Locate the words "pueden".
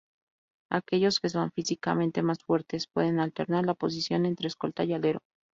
2.87-3.19